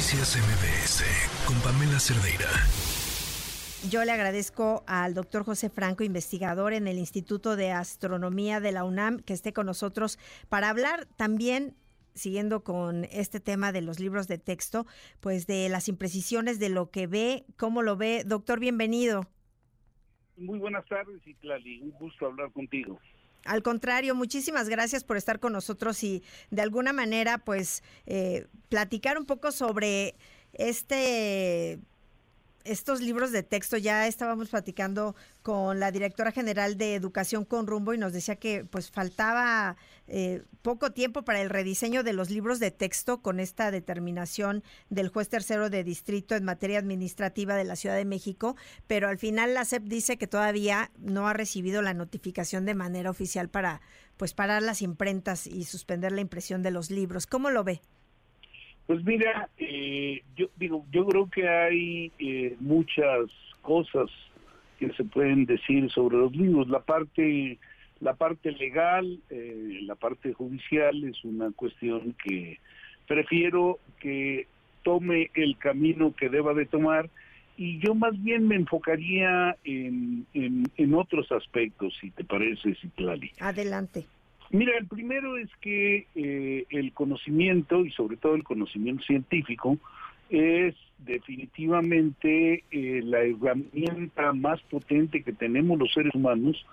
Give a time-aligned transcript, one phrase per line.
[0.00, 1.04] Noticias MBS
[1.46, 2.48] con Pamela Cerdeira.
[3.90, 8.84] Yo le agradezco al doctor José Franco, investigador en el Instituto de Astronomía de la
[8.84, 10.18] UNAM, que esté con nosotros
[10.48, 11.76] para hablar también
[12.14, 14.86] siguiendo con este tema de los libros de texto,
[15.20, 18.22] pues de las imprecisiones de lo que ve, cómo lo ve.
[18.24, 19.28] Doctor, bienvenido.
[20.38, 21.82] Muy buenas tardes, Itlali.
[21.82, 22.98] Un gusto hablar contigo.
[23.44, 29.18] Al contrario, muchísimas gracias por estar con nosotros y de alguna manera, pues, eh, platicar
[29.18, 30.14] un poco sobre
[30.52, 31.78] este
[32.64, 37.94] estos libros de texto, ya estábamos platicando con la directora general de Educación con Rumbo
[37.94, 42.58] y nos decía que pues faltaba eh, poco tiempo para el rediseño de los libros
[42.60, 47.76] de texto con esta determinación del juez tercero de distrito en materia administrativa de la
[47.76, 51.94] Ciudad de México, pero al final la SEP dice que todavía no ha recibido la
[51.94, 53.80] notificación de manera oficial para
[54.16, 57.26] pues parar las imprentas y suspender la impresión de los libros.
[57.26, 57.80] ¿Cómo lo ve?
[58.90, 63.30] Pues mira, eh, yo digo, yo creo que hay eh, muchas
[63.62, 64.10] cosas
[64.80, 66.68] que se pueden decir sobre los libros.
[66.68, 67.56] La parte,
[68.00, 72.58] la parte legal, eh, la parte judicial es una cuestión que
[73.06, 74.48] prefiero que
[74.82, 77.08] tome el camino que deba de tomar
[77.56, 80.26] y yo más bien me enfocaría en,
[80.96, 83.30] otros aspectos, si te parece, Citlali.
[83.38, 84.06] Adelante.
[84.50, 89.78] Mira, el primero es que eh, el conocimiento y sobre todo el conocimiento científico
[90.28, 96.64] es definitivamente eh, la herramienta más potente que tenemos los seres humanos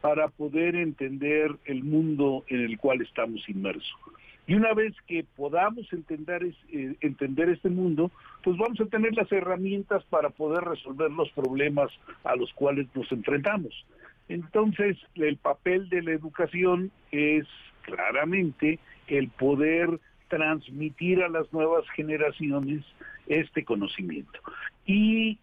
[0.00, 3.96] para poder entender el mundo en el cual estamos inmersos.
[4.46, 8.10] Y una vez que podamos entender, eh, entender este mundo,
[8.44, 11.90] pues vamos a tener las herramientas para poder resolver los problemas
[12.22, 13.74] a los cuales nos enfrentamos.
[14.28, 17.46] Entonces, el papel de la educación es
[17.82, 22.84] claramente el poder transmitir a las nuevas generaciones
[23.26, 24.40] este conocimiento.
[24.84, 25.38] Y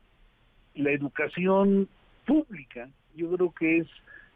[0.75, 1.87] la educación
[2.25, 3.87] pública, yo creo que es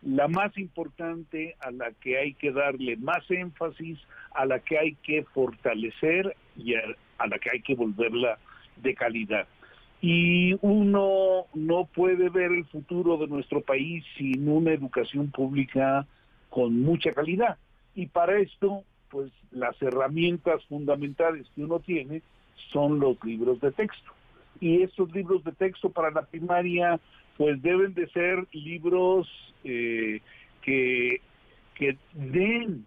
[0.02, 4.00] la más importante, a la que hay que darle más énfasis,
[4.32, 6.84] a la que hay que fortalecer y a,
[7.28, 8.38] la que hay que volverla
[8.78, 9.48] de calidad
[10.02, 16.06] y uno no puede ver el futuro de nuestro país sin una educación pública
[16.50, 17.58] con mucha calidad.
[17.96, 22.22] Y para esto, pues las herramientas fundamentales que uno tiene
[22.72, 24.12] son los libros de texto.
[24.60, 27.00] Y estos libros de texto para la primaria,
[27.38, 29.28] pues deben de ser libros
[29.64, 30.22] eh,
[30.62, 31.22] que,
[31.74, 32.86] que den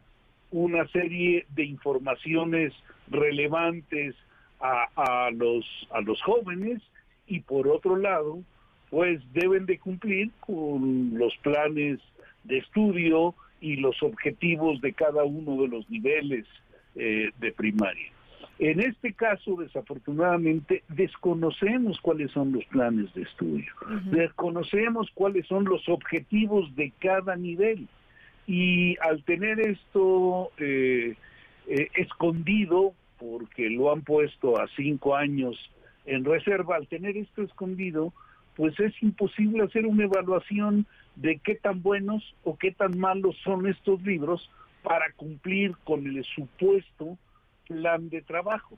[0.52, 2.72] una serie de informaciones
[3.08, 4.14] relevantes
[4.60, 6.80] a, a, los, a los jóvenes
[7.30, 8.42] y por otro lado,
[8.90, 12.00] pues deben de cumplir con los planes
[12.42, 16.44] de estudio y los objetivos de cada uno de los niveles
[16.96, 18.10] eh, de primaria.
[18.58, 23.72] En este caso, desafortunadamente, desconocemos cuáles son los planes de estudio,
[24.10, 27.86] desconocemos cuáles son los objetivos de cada nivel.
[28.46, 31.14] Y al tener esto eh,
[31.68, 35.56] eh, escondido, porque lo han puesto a cinco años
[36.06, 38.12] en reserva, al tener esto escondido,
[38.56, 43.66] pues es imposible hacer una evaluación de qué tan buenos o qué tan malos son
[43.66, 44.50] estos libros
[44.82, 47.18] para cumplir con el supuesto
[47.66, 48.76] plan de trabajo.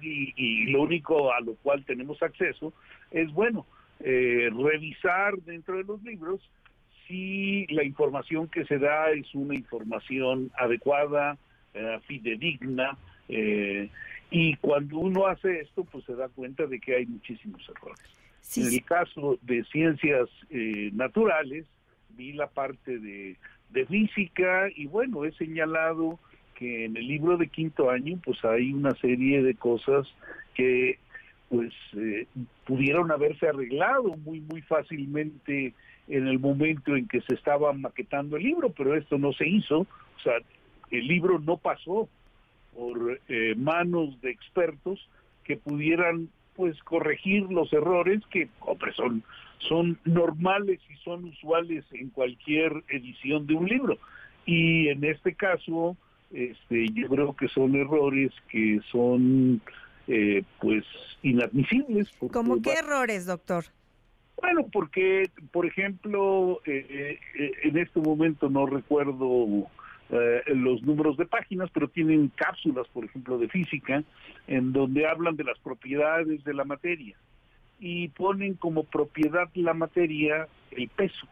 [0.00, 2.72] Y, lo único, a lo cual tenemos acceso
[3.10, 3.66] es, bueno,
[4.00, 6.40] eh, revisar dentro de los libros
[7.08, 11.36] si la información que se da es una información adecuada,
[11.74, 12.96] eh, fidedigna,
[13.28, 13.90] eh,
[14.30, 18.00] y cuando uno hace esto, pues se da cuenta de que hay muchísimos errores.
[18.56, 21.66] en el caso de ciencias eh, naturales,
[22.10, 23.36] vi la parte de,
[23.86, 26.18] física y bueno, he señalado
[26.56, 30.08] que en el libro de quinto año pues hay una serie de cosas
[30.54, 30.98] que
[31.48, 32.26] pues eh,
[32.64, 35.74] pudieron haberse arreglado muy muy fácilmente
[36.08, 39.80] en el momento en que se estaba maquetando el libro, pero esto no se hizo,
[39.80, 40.34] o sea,
[40.90, 42.08] el libro no pasó
[42.74, 45.08] por eh, manos de expertos
[45.44, 49.22] que pudieran pues corregir los errores que hombre, son
[49.58, 53.98] son normales y son usuales en cualquier edición de un libro
[54.46, 55.96] y en este caso
[56.32, 59.60] este yo creo que son errores que son
[60.06, 60.84] eh, pues
[61.22, 63.64] inadmisibles ¿Cómo qué errores doctor?
[64.40, 67.18] Bueno, porque, por ejemplo, eh,
[67.64, 69.68] en este momento no recuerdo
[70.10, 74.02] eh, los números de páginas, pero tienen cápsulas, por ejemplo, de física,
[74.46, 77.16] en donde hablan de las propiedades de la materia
[77.80, 81.26] y ponen como propiedad la materia el peso.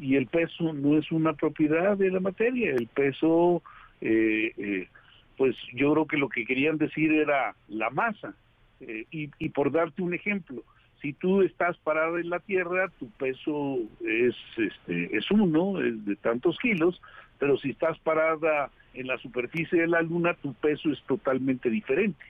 [0.00, 3.62] Y el peso no es una propiedad de la materia, el peso
[4.00, 4.88] eh, eh,
[5.36, 8.34] pues yo creo que lo que querían decir era la masa.
[8.80, 10.62] Eh, y, por darte un ejemplo,
[11.00, 16.16] si tú estás parada en la tierra, tu peso es este es uno, es de
[16.16, 17.00] tantos kilos,
[17.38, 22.24] pero si estás parada en la superficie de la luna, tu peso es totalmente diferente.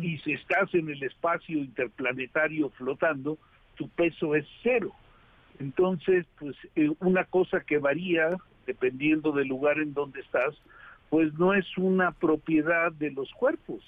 [0.00, 3.36] Y si estás en el espacio interplanetario flotando,
[3.76, 4.92] tu peso es cero.
[5.58, 8.36] Entonces, pues eh, una cosa que varía
[8.66, 10.54] dependiendo del lugar en donde estás,
[11.10, 13.82] pues no es una propiedad de los cuerpos.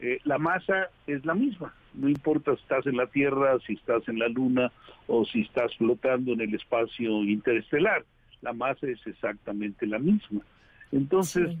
[0.00, 4.08] Eh, la masa es la misma, no importa si estás en la Tierra, si estás
[4.08, 4.72] en la Luna
[5.06, 8.04] o si estás flotando en el espacio interestelar,
[8.42, 10.42] la masa es exactamente la misma.
[10.90, 11.56] Entonces,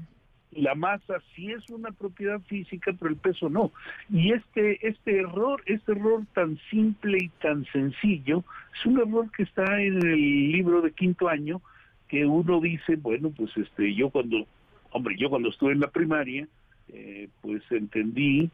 [0.50, 3.72] la masa sí es una propiedad física, pero el peso no.
[4.10, 8.44] Y este, este error, este error tan simple y tan sencillo,
[8.78, 11.62] es un error que está en el libro de quinto año,
[12.08, 14.46] que uno dice, bueno, pues este, yo cuando,
[14.90, 16.46] hombre, yo cuando estuve en la primaria,
[16.88, 18.50] eh, pues entendí,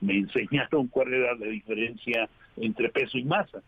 [0.00, 3.62] me enseñaron cuál era la diferencia entre peso y masa.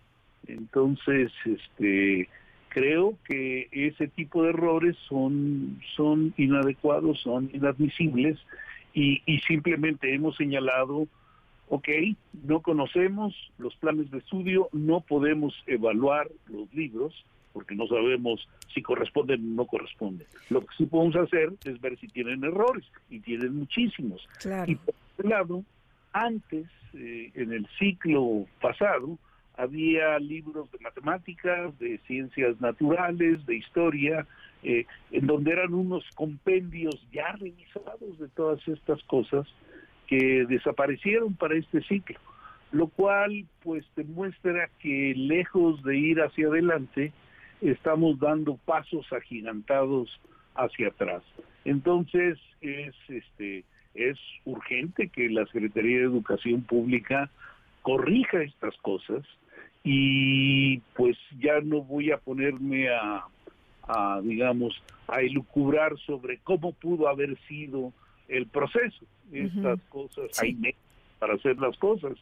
[0.49, 2.29] Entonces, este,
[2.69, 8.39] creo que ese tipo de errores son, son inadecuados, son inadmisibles
[8.95, 11.07] y, y simplemente hemos señalado,
[11.69, 11.89] ok,
[12.45, 18.83] no conocemos los planes de estudio, no podemos evaluar los libros porque no sabemos si
[18.83, 20.27] corresponden o no corresponden.
[20.51, 24.27] Lo que sí podemos hacer es ver si tienen errores y tienen muchísimos.
[24.67, 25.65] Y por otro lado,
[26.13, 29.19] antes, eh, en el ciclo pasado,
[29.59, 34.25] había libros de matemáticas, de ciencias naturales, de historia,
[34.63, 39.47] eh, en donde eran unos compendios ya revisados de todas estas cosas
[40.07, 42.19] que desaparecieron para este ciclo,
[42.71, 47.13] lo cual pues demuestra que lejos de ir hacia adelante,
[47.61, 50.09] estamos dando pasos agigantados
[50.55, 51.23] hacia atrás.
[51.65, 53.65] Entonces es este
[53.95, 57.29] es urgente que la Secretaría de Educación Pública
[57.83, 59.25] corrija estas cosas
[59.91, 67.39] y pues ya no voy a ponerme a, digamos, a elucubrar sobre cómo pudo haber
[67.49, 67.95] sido
[68.29, 69.07] el proceso.
[69.33, 70.75] Estas cosas, hay
[71.19, 72.19] para hacer las cosas.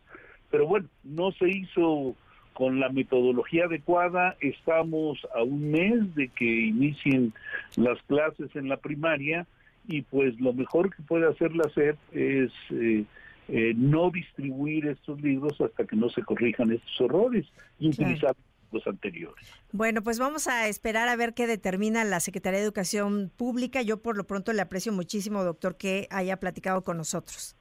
[0.49, 2.15] Pero bueno, no se hizo
[2.53, 4.37] con la metodología adecuada.
[4.41, 7.33] Estamos a un mes de que inicien
[7.75, 9.45] las clases en la primaria
[9.89, 12.53] y pues lo mejor que puede hacer la SEP es...
[12.71, 13.05] Eh,
[13.49, 17.47] eh, no distribuir estos libros hasta que no se corrijan estos errores
[17.79, 18.35] y utilizar
[18.73, 19.47] los anteriores.
[19.73, 23.83] Bueno, pues vamos a esperar a ver qué determina la Secretaría de Educación Pública.
[23.83, 27.57] Yo por lo pronto le aprecio muchísimo, doctor, que haya platicado con nosotros.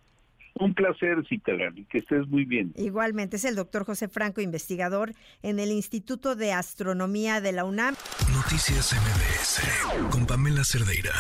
[0.57, 2.71] Un placer, y que estés muy bien.
[2.77, 5.11] Igualmente, es el doctor José Franco, investigador
[5.43, 7.95] en el Instituto de Astronomía de la UNAM.
[8.33, 11.11] Noticias MBS con Pamela Cerdeira.